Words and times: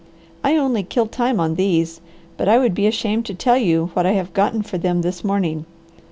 I 0.43 0.57
only 0.57 0.81
kill 0.81 1.05
time 1.05 1.39
on 1.39 1.53
these, 1.53 2.01
but 2.35 2.47
I 2.49 2.57
would 2.57 2.73
be 2.73 2.87
ashamed 2.87 3.27
to 3.27 3.35
tell 3.35 3.59
you 3.59 3.91
what 3.93 4.03
I 4.07 4.13
have 4.13 4.33
gotten 4.33 4.63
for 4.63 4.79
them 4.79 5.03
this 5.03 5.23
morning." 5.23 5.67